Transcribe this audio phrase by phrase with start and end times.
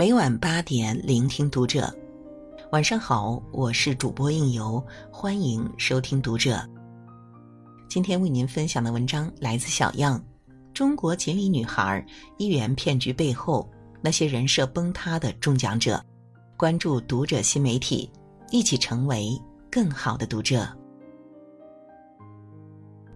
[0.00, 1.94] 每晚八点，聆听读者。
[2.72, 4.82] 晚上好，我是主播应由，
[5.12, 6.66] 欢迎收听读者。
[7.86, 10.18] 今天为您分享的文章来自小样，
[10.72, 12.02] 中国锦鲤女孩
[12.38, 16.02] 一元骗局背后那些人设崩塌的中奖者。
[16.56, 18.10] 关注读者新媒体，
[18.50, 19.38] 一起成为
[19.70, 20.66] 更好的读者。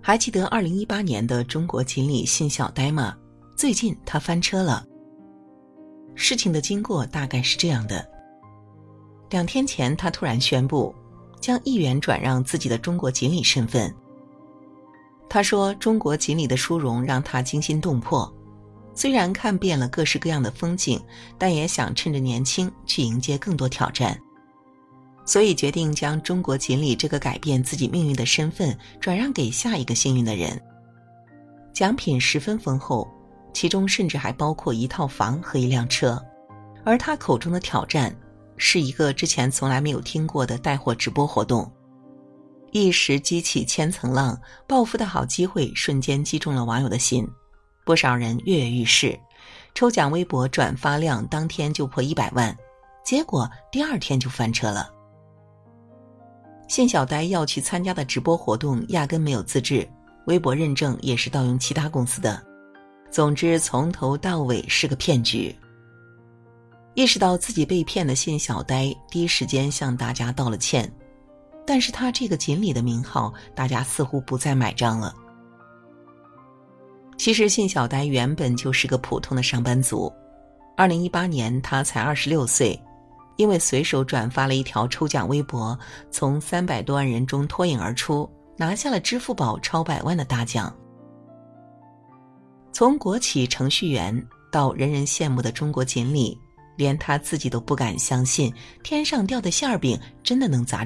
[0.00, 3.16] 还记得二零一八年的中国锦鲤信小呆吗？
[3.56, 4.84] 最近他翻车了。
[6.14, 8.06] 事情的经过大概是这样的：
[9.30, 10.94] 两天前，他突然宣布
[11.40, 13.92] 将一元转让自己的中国锦鲤身份。
[15.28, 18.30] 他说：“中国锦鲤的殊荣让他惊心动魄，
[18.94, 21.02] 虽然看遍了各式各样的风景，
[21.38, 24.18] 但也想趁着年轻去迎接更多挑战。”
[25.24, 30.60] 所以决定将中国锦鲤这个改变自己命运的身份转让给下一个幸运的人。
[31.72, 33.08] 奖品十分丰厚，
[33.52, 36.22] 其中甚至还包括一套房和一辆车。
[36.84, 38.14] 而他口中的挑战，
[38.56, 41.70] 是一个之前从来没有听过的带货直播活动。
[42.72, 47.28] 一时激起千层浪，暴富的好机会瞬间击中了网友的心，
[47.84, 49.18] 不少人跃跃欲试。
[49.74, 52.56] 抽奖微博转发量当天就破一百万，
[53.04, 54.90] 结果第二天就翻车了。
[56.68, 59.86] 信小呆要去参加的直播活动压根没有自制，
[60.26, 62.42] 微博认证也是盗用其他公司的。
[63.12, 65.54] 总之，从头到尾是个骗局。
[66.94, 70.90] 意识到自己被骗的信小呆第一时间向大家道了歉，
[71.66, 75.14] 但是他这个锦鲤的名号，大家似乎不再买账了。
[77.18, 80.10] 其实，信小呆原本就是个普通的上班族，
[80.74, 82.80] 二零一八年他才二十六岁。
[83.36, 85.78] 因为随手转发了一条抽奖微博，
[86.10, 90.74] 从三百多万人中脱颖而出，拿下了支付宝超百万的大奖。
[92.82, 96.36] 从国企程序员到人人羡慕的中国锦鲤，
[96.74, 100.80] 连他自己都不敢相信，天上掉的馅饼真的能砸中。